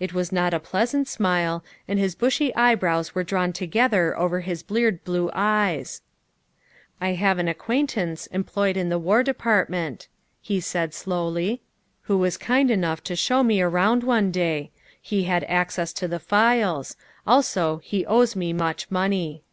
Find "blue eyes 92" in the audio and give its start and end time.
5.04-7.00